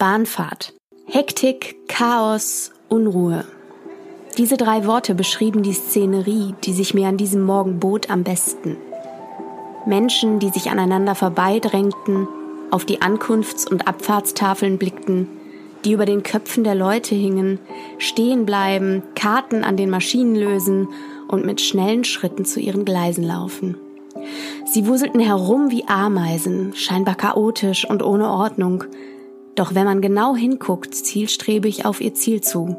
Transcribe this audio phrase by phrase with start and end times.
[0.00, 0.72] Bahnfahrt.
[1.04, 3.44] Hektik, Chaos, Unruhe.
[4.38, 8.78] Diese drei Worte beschrieben die Szenerie, die sich mir an diesem Morgen bot, am besten.
[9.84, 12.26] Menschen, die sich aneinander vorbeidrängten,
[12.70, 15.28] auf die Ankunfts- und Abfahrtstafeln blickten,
[15.84, 17.58] die über den Köpfen der Leute hingen,
[17.98, 20.88] stehen bleiben, Karten an den Maschinen lösen
[21.28, 23.76] und mit schnellen Schritten zu ihren Gleisen laufen.
[24.64, 28.84] Sie wuselten herum wie Ameisen, scheinbar chaotisch und ohne Ordnung,
[29.54, 32.76] doch wenn man genau hinguckt, zielstrebig auf ihr Ziel zu.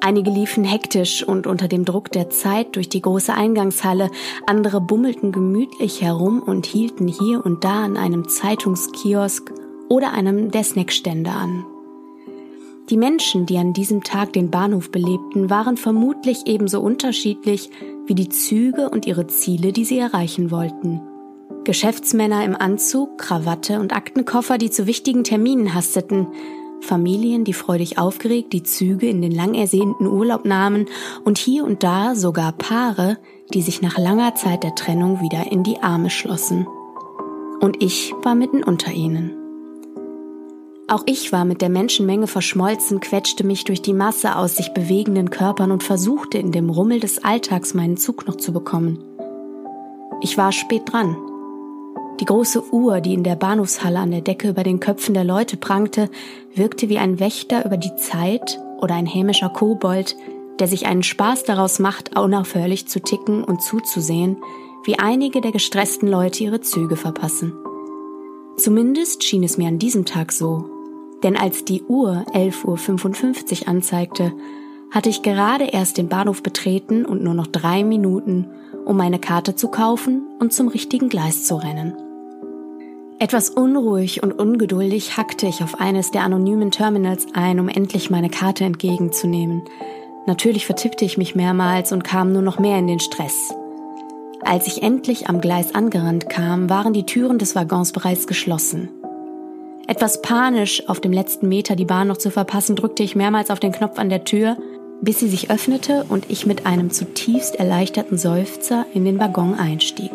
[0.00, 4.10] Einige liefen hektisch und unter dem Druck der Zeit durch die große Eingangshalle,
[4.46, 9.52] andere bummelten gemütlich herum und hielten hier und da an einem Zeitungskiosk
[9.88, 11.64] oder einem der Snackstände an.
[12.88, 17.70] Die Menschen, die an diesem Tag den Bahnhof belebten, waren vermutlich ebenso unterschiedlich
[18.06, 21.00] wie die Züge und ihre Ziele, die sie erreichen wollten.
[21.64, 26.28] Geschäftsmänner im Anzug, Krawatte und Aktenkoffer, die zu wichtigen Terminen hasteten,
[26.80, 30.86] Familien, die freudig aufgeregt die Züge in den lang ersehnten Urlaub nahmen
[31.24, 33.18] und hier und da sogar Paare,
[33.52, 36.66] die sich nach langer Zeit der Trennung wieder in die Arme schlossen.
[37.60, 39.32] Und ich war mitten unter ihnen.
[40.88, 45.30] Auch ich war mit der Menschenmenge verschmolzen, quetschte mich durch die Masse aus sich bewegenden
[45.30, 49.02] Körpern und versuchte in dem Rummel des Alltags meinen Zug noch zu bekommen.
[50.20, 51.16] Ich war spät dran.
[52.20, 55.56] Die große Uhr, die in der Bahnhofshalle an der Decke über den Köpfen der Leute
[55.58, 56.08] prangte,
[56.54, 60.16] wirkte wie ein Wächter über die Zeit oder ein hämischer Kobold,
[60.58, 64.38] der sich einen Spaß daraus macht, unaufhörlich zu ticken und zuzusehen,
[64.84, 67.52] wie einige der gestressten Leute ihre Züge verpassen.
[68.56, 70.70] Zumindest schien es mir an diesem Tag so,
[71.22, 74.32] denn als die Uhr 11.55 Uhr anzeigte,
[74.90, 78.46] hatte ich gerade erst den Bahnhof betreten und nur noch drei Minuten,
[78.86, 81.94] um meine Karte zu kaufen und zum richtigen Gleis zu rennen.
[83.18, 88.28] Etwas unruhig und ungeduldig hackte ich auf eines der anonymen Terminals ein, um endlich meine
[88.28, 89.62] Karte entgegenzunehmen.
[90.26, 93.54] Natürlich vertippte ich mich mehrmals und kam nur noch mehr in den Stress.
[94.42, 98.90] Als ich endlich am Gleis angerannt kam, waren die Türen des Waggons bereits geschlossen.
[99.86, 103.60] Etwas panisch, auf dem letzten Meter die Bahn noch zu verpassen, drückte ich mehrmals auf
[103.60, 104.58] den Knopf an der Tür,
[105.00, 110.12] bis sie sich öffnete und ich mit einem zutiefst erleichterten Seufzer in den Waggon einstieg.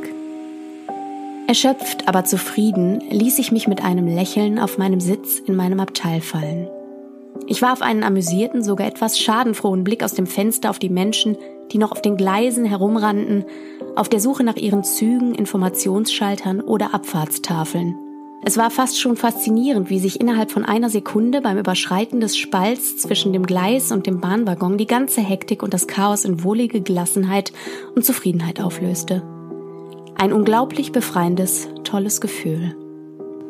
[1.52, 6.22] Erschöpft, aber zufrieden, ließ ich mich mit einem Lächeln auf meinem Sitz in meinem Abteil
[6.22, 6.70] fallen.
[7.46, 11.36] Ich warf einen amüsierten, sogar etwas schadenfrohen Blick aus dem Fenster auf die Menschen,
[11.74, 13.44] die noch auf den Gleisen herumrannten,
[13.98, 17.98] auf der Suche nach ihren Zügen, Informationsschaltern oder Abfahrtstafeln.
[18.46, 22.96] Es war fast schon faszinierend, wie sich innerhalb von einer Sekunde beim Überschreiten des Spalts
[22.96, 27.52] zwischen dem Gleis und dem Bahnwaggon die ganze Hektik und das Chaos in wohlige Gelassenheit
[27.94, 29.22] und Zufriedenheit auflöste.
[30.22, 32.76] Ein unglaublich befreiendes, tolles Gefühl.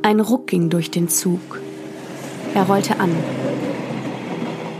[0.04, 1.60] Ein Ruck ging durch den Zug.
[2.56, 3.12] Er rollte an.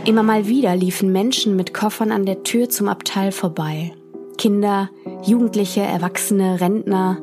[0.06, 3.92] Immer mal wieder liefen Menschen mit Koffern an der Tür zum Abteil vorbei.
[4.38, 4.88] Kinder,
[5.22, 7.18] Jugendliche, Erwachsene, Rentner,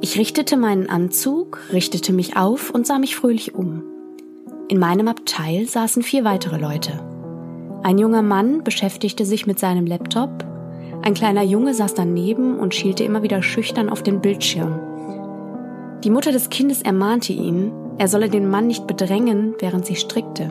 [0.00, 3.84] ich richtete meinen Anzug, richtete mich auf und sah mich fröhlich um.
[4.66, 6.98] In meinem Abteil saßen vier weitere Leute.
[7.84, 10.44] Ein junger Mann beschäftigte sich mit seinem Laptop,
[11.04, 14.80] ein kleiner Junge saß daneben und schielte immer wieder schüchtern auf den Bildschirm.
[16.02, 20.50] Die Mutter des Kindes ermahnte ihn, er solle den Mann nicht bedrängen, während sie strickte.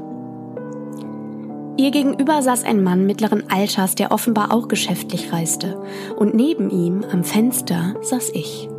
[1.75, 5.81] Ihr gegenüber saß ein Mann mittleren Alters, der offenbar auch geschäftlich reiste,
[6.17, 8.69] und neben ihm am Fenster saß ich.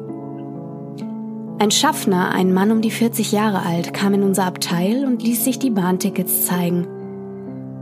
[1.59, 5.45] Ein Schaffner, ein Mann um die 40 Jahre alt, kam in unser Abteil und ließ
[5.45, 6.87] sich die Bahntickets zeigen.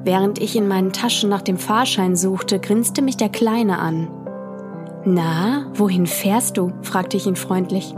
[0.04, 4.08] Während ich in meinen Taschen nach dem Fahrschein suchte, grinste mich der Kleine an.
[5.04, 6.72] Na, wohin fährst du?
[6.82, 7.94] fragte ich ihn freundlich.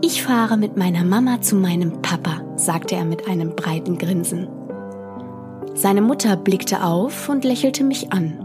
[0.00, 4.48] Ich fahre mit meiner Mama zu meinem Papa, sagte er mit einem breiten Grinsen.
[5.74, 8.38] Seine Mutter blickte auf und lächelte mich an.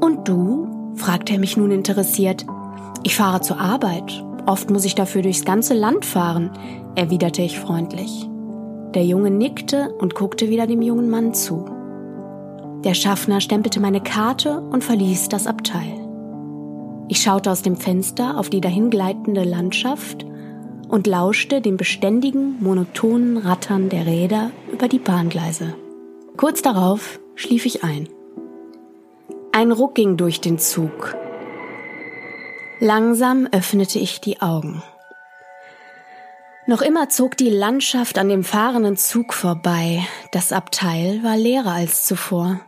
[0.00, 0.94] Und du?
[0.96, 2.44] fragte er mich nun interessiert.
[3.04, 6.50] Ich fahre zur Arbeit Oft muss ich dafür durchs ganze Land fahren,
[6.96, 8.28] erwiderte ich freundlich.
[8.94, 11.64] Der Junge nickte und guckte wieder dem jungen Mann zu.
[12.84, 15.98] Der Schaffner stempelte meine Karte und verließ das Abteil.
[17.08, 20.26] Ich schaute aus dem Fenster auf die dahingleitende Landschaft
[20.88, 25.74] und lauschte dem beständigen, monotonen Rattern der Räder über die Bahngleise.
[26.36, 28.08] Kurz darauf schlief ich ein.
[29.52, 31.14] Ein Ruck ging durch den Zug,
[32.84, 34.82] Langsam öffnete ich die Augen.
[36.64, 40.06] Noch immer zog die Landschaft an dem fahrenden Zug vorbei.
[40.30, 42.60] Das Abteil war leerer als zuvor.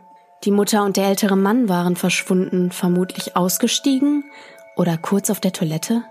[0.43, 4.25] Die Mutter und der ältere Mann waren verschwunden, vermutlich ausgestiegen
[4.75, 6.03] oder kurz auf der Toilette.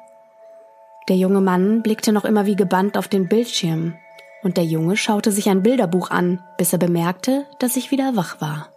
[1.09, 3.95] Der junge Mann blickte noch immer wie gebannt auf den Bildschirm
[4.43, 8.41] und der Junge schaute sich ein Bilderbuch an, bis er bemerkte, dass ich wieder wach
[8.41, 8.71] war.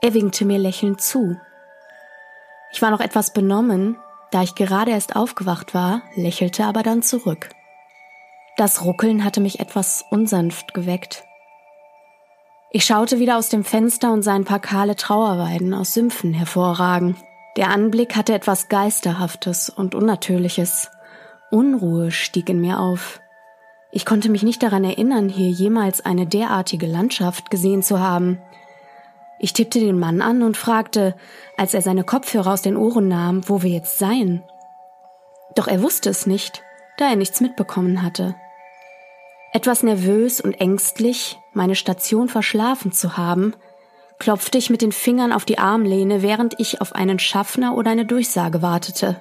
[0.00, 1.38] Er winkte mir lächelnd zu.
[2.72, 3.98] Ich war noch etwas benommen,
[4.30, 7.50] da ich gerade erst aufgewacht war, lächelte aber dann zurück.
[8.56, 11.24] Das Ruckeln hatte mich etwas unsanft geweckt.
[12.70, 17.16] Ich schaute wieder aus dem Fenster und sah ein paar kahle Trauerweiden aus Sümpfen hervorragen.
[17.56, 20.90] Der Anblick hatte etwas Geisterhaftes und Unnatürliches.
[21.50, 23.20] Unruhe stieg in mir auf.
[23.92, 28.40] Ich konnte mich nicht daran erinnern, hier jemals eine derartige Landschaft gesehen zu haben.
[29.38, 31.14] Ich tippte den Mann an und fragte,
[31.56, 34.42] als er seine Kopfhörer aus den Ohren nahm, wo wir jetzt seien.
[35.54, 36.62] Doch er wusste es nicht,
[36.98, 38.34] da er nichts mitbekommen hatte.
[39.52, 43.54] Etwas nervös und ängstlich, meine Station verschlafen zu haben,
[44.18, 48.06] klopfte ich mit den Fingern auf die Armlehne, während ich auf einen Schaffner oder eine
[48.06, 49.20] Durchsage wartete.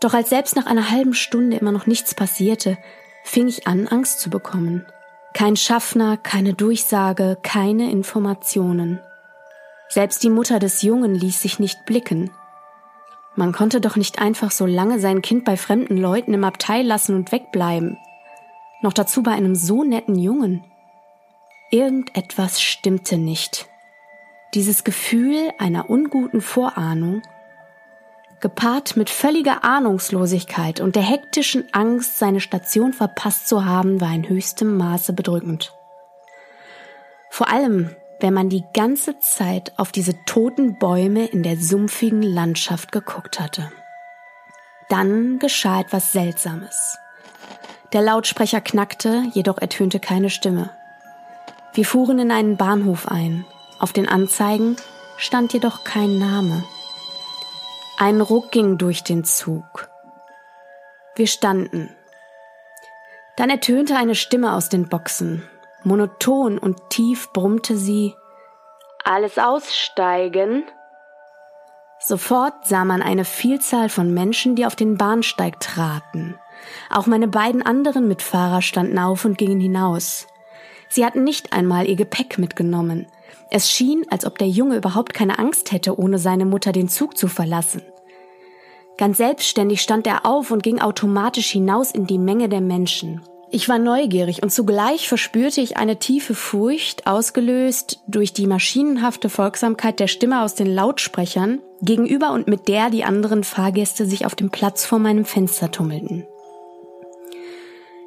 [0.00, 2.76] Doch als selbst nach einer halben Stunde immer noch nichts passierte,
[3.24, 4.86] fing ich an, Angst zu bekommen.
[5.32, 9.00] Kein Schaffner, keine Durchsage, keine Informationen.
[9.88, 12.30] Selbst die Mutter des Jungen ließ sich nicht blicken.
[13.36, 17.14] Man konnte doch nicht einfach so lange sein Kind bei fremden Leuten im Abteil lassen
[17.14, 17.96] und wegbleiben.
[18.82, 20.64] Noch dazu bei einem so netten Jungen.
[21.70, 23.66] Irgendetwas stimmte nicht.
[24.54, 27.22] Dieses Gefühl einer unguten Vorahnung
[28.42, 34.28] gepaart mit völliger Ahnungslosigkeit und der hektischen Angst, seine Station verpasst zu haben, war in
[34.28, 35.72] höchstem Maße bedrückend.
[37.30, 42.92] Vor allem, wenn man die ganze Zeit auf diese toten Bäume in der sumpfigen Landschaft
[42.92, 43.72] geguckt hatte.
[44.88, 46.98] Dann geschah etwas Seltsames.
[47.92, 50.70] Der Lautsprecher knackte, jedoch ertönte keine Stimme.
[51.74, 53.44] Wir fuhren in einen Bahnhof ein.
[53.78, 54.76] Auf den Anzeigen
[55.16, 56.64] stand jedoch kein Name.
[57.98, 59.90] Ein Ruck ging durch den Zug.
[61.16, 61.94] Wir standen.
[63.36, 65.48] Dann ertönte eine Stimme aus den Boxen.
[65.84, 68.14] Monoton und tief brummte sie
[69.04, 70.64] Alles aussteigen.
[71.98, 76.38] Sofort sah man eine Vielzahl von Menschen, die auf den Bahnsteig traten.
[76.90, 80.26] Auch meine beiden anderen Mitfahrer standen auf und gingen hinaus.
[80.88, 83.06] Sie hatten nicht einmal ihr Gepäck mitgenommen.
[83.50, 87.16] Es schien, als ob der Junge überhaupt keine Angst hätte, ohne seine Mutter den Zug
[87.16, 87.82] zu verlassen.
[88.98, 93.22] Ganz selbstständig stand er auf und ging automatisch hinaus in die Menge der Menschen.
[93.50, 100.00] Ich war neugierig und zugleich verspürte ich eine tiefe Furcht, ausgelöst durch die maschinenhafte Folgsamkeit
[100.00, 104.48] der Stimme aus den Lautsprechern, gegenüber und mit der die anderen Fahrgäste sich auf dem
[104.48, 106.26] Platz vor meinem Fenster tummelten.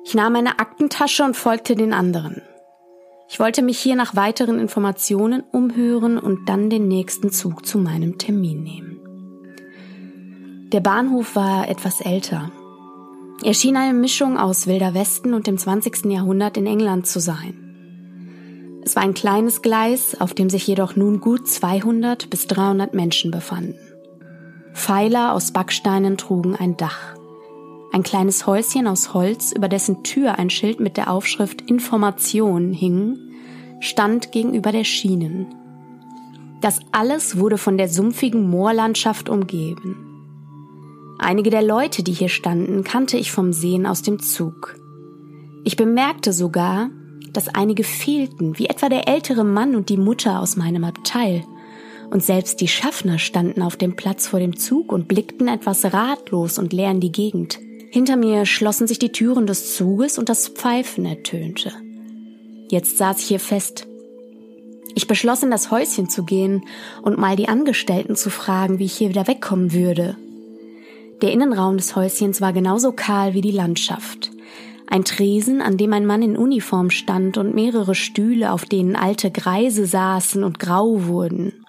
[0.07, 2.43] Ich nahm meine Aktentasche und folgte den anderen.
[3.27, 8.19] Ich wollte mich hier nach weiteren Informationen umhören und dann den nächsten Zug zu meinem
[8.19, 8.99] Termin nehmen.
[10.71, 12.51] Der Bahnhof war etwas älter.
[13.43, 16.05] Er schien eine Mischung aus Wilder Westen und dem 20.
[16.05, 18.81] Jahrhundert in England zu sein.
[18.85, 23.31] Es war ein kleines Gleis, auf dem sich jedoch nun gut 200 bis 300 Menschen
[23.31, 23.79] befanden.
[24.71, 27.14] Pfeiler aus Backsteinen trugen ein Dach.
[27.91, 33.17] Ein kleines Häuschen aus Holz, über dessen Tür ein Schild mit der Aufschrift Information hing,
[33.79, 35.47] stand gegenüber der Schienen.
[36.61, 40.05] Das alles wurde von der sumpfigen Moorlandschaft umgeben.
[41.19, 44.75] Einige der Leute, die hier standen, kannte ich vom Sehen aus dem Zug.
[45.63, 46.89] Ich bemerkte sogar,
[47.31, 51.43] dass einige fehlten, wie etwa der ältere Mann und die Mutter aus meinem Abteil.
[52.11, 56.59] Und selbst die Schaffner standen auf dem Platz vor dem Zug und blickten etwas ratlos
[56.59, 57.59] und leer in die Gegend.
[57.95, 61.71] Hinter mir schlossen sich die Türen des Zuges und das Pfeifen ertönte.
[62.69, 63.87] Jetzt saß ich hier fest.
[64.95, 66.65] Ich beschloss, in das Häuschen zu gehen
[67.03, 70.17] und mal die Angestellten zu fragen, wie ich hier wieder wegkommen würde.
[71.21, 74.29] Der Innenraum des Häuschens war genauso kahl wie die Landschaft.
[74.87, 79.31] Ein Tresen, an dem ein Mann in Uniform stand und mehrere Stühle, auf denen alte
[79.31, 81.64] Greise saßen und grau wurden.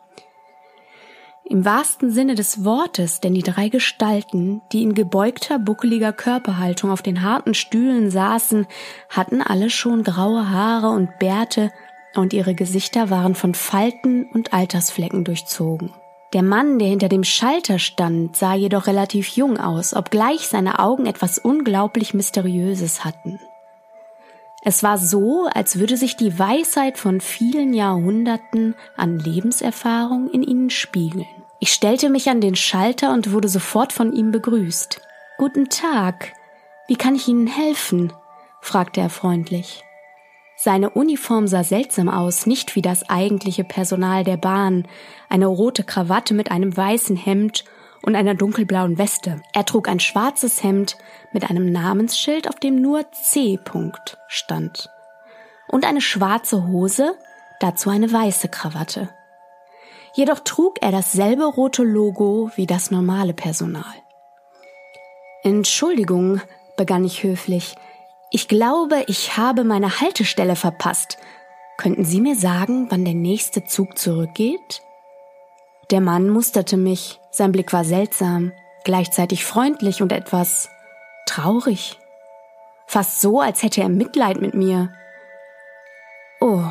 [1.49, 7.03] Im wahrsten Sinne des Wortes, denn die drei Gestalten, die in gebeugter, buckeliger Körperhaltung auf
[7.03, 8.67] den harten Stühlen saßen,
[9.09, 11.71] hatten alle schon graue Haare und Bärte,
[12.17, 15.93] und ihre Gesichter waren von Falten und Altersflecken durchzogen.
[16.33, 21.07] Der Mann, der hinter dem Schalter stand, sah jedoch relativ jung aus, obgleich seine Augen
[21.07, 23.39] etwas unglaublich Mysteriöses hatten.
[24.65, 30.71] Es war so, als würde sich die Weisheit von vielen Jahrhunderten an Lebenserfahrung in ihnen
[30.71, 31.36] spiegeln.
[31.59, 35.01] Ich stellte mich an den Schalter und wurde sofort von ihm begrüßt.
[35.39, 36.33] Guten Tag.
[36.87, 38.13] Wie kann ich Ihnen helfen?
[38.61, 39.83] fragte er freundlich.
[40.59, 44.87] Seine Uniform sah seltsam aus, nicht wie das eigentliche Personal der Bahn,
[45.29, 47.65] eine rote Krawatte mit einem weißen Hemd
[48.03, 49.43] und einer dunkelblauen Weste.
[49.53, 50.97] Er trug ein schwarzes Hemd
[51.33, 53.59] mit einem Namensschild, auf dem nur C.
[54.29, 54.91] stand.
[55.69, 57.17] Und eine schwarze Hose,
[57.61, 59.11] dazu eine weiße Krawatte.
[60.17, 63.85] Jedoch trug er dasselbe rote Logo wie das normale Personal.
[65.43, 66.41] Entschuldigung,
[66.79, 67.77] begann ich höflich.
[68.31, 71.19] Ich glaube, ich habe meine Haltestelle verpasst.
[71.77, 74.81] Könnten Sie mir sagen, wann der nächste Zug zurückgeht?
[75.91, 78.53] Der Mann musterte mich, sein Blick war seltsam,
[78.85, 80.71] gleichzeitig freundlich und etwas
[81.27, 81.99] traurig.
[82.87, 84.95] Fast so, als hätte er Mitleid mit mir.
[86.41, 86.65] Oh,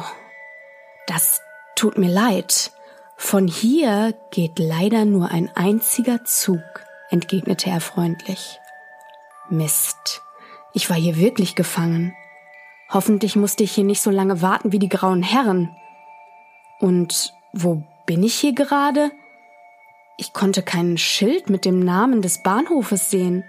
[1.05, 1.41] das
[1.75, 2.71] tut mir leid.
[3.17, 6.63] Von hier geht leider nur ein einziger Zug,
[7.10, 8.60] entgegnete er freundlich.
[9.50, 10.22] Mist,
[10.74, 12.13] ich war hier wirklich gefangen.
[12.89, 15.75] Hoffentlich musste ich hier nicht so lange warten wie die grauen Herren.
[16.79, 19.12] Und wo bin ich hier gerade?
[20.17, 23.43] Ich konnte kein Schild mit dem Namen des Bahnhofes sehen.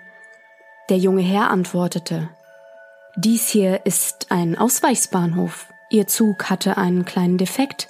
[0.88, 2.30] Der junge Herr antwortete.
[3.16, 5.68] Dies hier ist ein Ausweichsbahnhof.
[5.90, 7.88] Ihr Zug hatte einen kleinen Defekt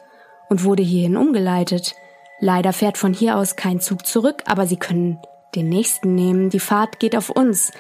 [0.49, 1.95] und wurde hierhin umgeleitet.
[2.39, 5.19] Leider fährt von hier aus kein Zug zurück, aber Sie können
[5.55, 6.51] den nächsten nehmen.
[6.51, 7.73] Die Fahrt geht auf uns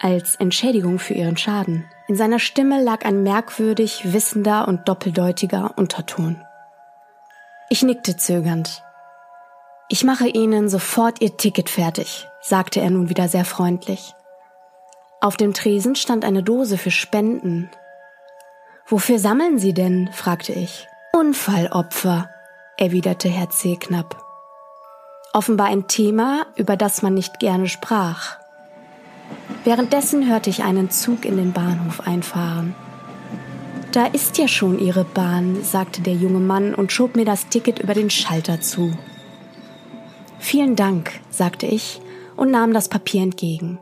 [0.00, 1.84] als Entschädigung für Ihren Schaden.
[2.08, 6.42] In seiner Stimme lag ein merkwürdig wissender und doppeldeutiger Unterton.
[7.68, 8.82] Ich nickte zögernd.
[9.88, 14.14] Ich mache Ihnen sofort Ihr Ticket fertig, sagte er nun wieder sehr freundlich.
[15.20, 17.70] Auf dem Tresen stand eine Dose für Spenden.
[18.86, 20.08] Wofür sammeln Sie denn?
[20.12, 20.88] fragte ich.
[21.12, 22.30] Unfallopfer,
[22.76, 23.76] erwiderte Herr C.
[23.76, 24.22] knapp.
[25.32, 28.36] Offenbar ein Thema, über das man nicht gerne sprach.
[29.64, 32.76] Währenddessen hörte ich einen Zug in den Bahnhof einfahren.
[33.90, 37.80] Da ist ja schon Ihre Bahn, sagte der junge Mann und schob mir das Ticket
[37.80, 38.96] über den Schalter zu.
[40.38, 42.00] Vielen Dank, sagte ich
[42.36, 43.80] und nahm das Papier entgegen.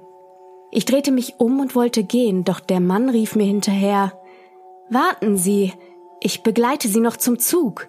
[0.71, 4.13] Ich drehte mich um und wollte gehen, doch der Mann rief mir hinterher
[4.91, 5.75] Warten Sie,
[6.21, 7.89] ich begleite Sie noch zum Zug.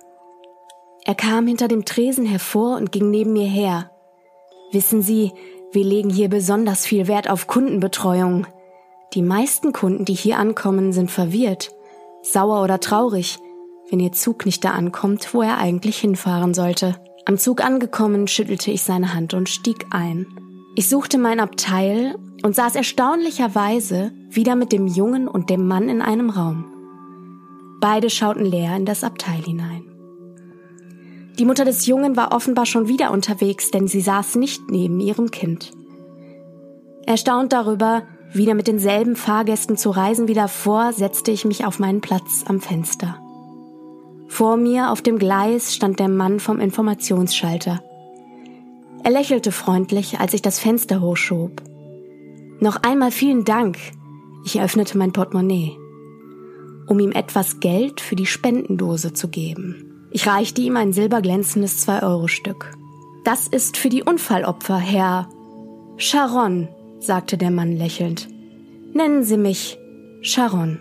[1.05, 3.91] Er kam hinter dem Tresen hervor und ging neben mir her.
[4.71, 5.31] Wissen Sie,
[5.71, 8.47] wir legen hier besonders viel Wert auf Kundenbetreuung.
[9.13, 11.71] Die meisten Kunden, die hier ankommen, sind verwirrt
[12.21, 13.39] sauer oder traurig,
[13.89, 16.95] wenn ihr Zug nicht da ankommt, wo er eigentlich hinfahren sollte.
[17.25, 20.27] Am Zug angekommen, schüttelte ich seine Hand und stieg ein.
[20.75, 26.01] Ich suchte mein Abteil und saß erstaunlicherweise wieder mit dem Jungen und dem Mann in
[26.01, 26.65] einem Raum.
[27.79, 29.83] Beide schauten leer in das Abteil hinein.
[31.37, 35.31] Die Mutter des Jungen war offenbar schon wieder unterwegs, denn sie saß nicht neben ihrem
[35.31, 35.71] Kind.
[37.05, 42.01] Erstaunt darüber, wieder mit denselben Fahrgästen zu reisen wie davor, setzte ich mich auf meinen
[42.01, 43.17] Platz am Fenster.
[44.27, 47.81] Vor mir auf dem Gleis stand der Mann vom Informationsschalter.
[49.03, 51.63] Er lächelte freundlich, als ich das Fenster hochschob.
[52.59, 53.77] Noch einmal vielen Dank.
[54.45, 55.78] Ich öffnete mein Portemonnaie,
[56.89, 60.07] um ihm etwas Geld für die Spendendose zu geben.
[60.11, 62.71] Ich reichte ihm ein silberglänzendes Zwei-Euro-Stück.
[63.23, 65.29] Das ist für die Unfallopfer, Herr
[65.97, 66.67] Sharon,
[66.99, 68.27] sagte der Mann lächelnd.
[68.93, 69.77] Nennen Sie mich
[70.21, 70.79] Sharon.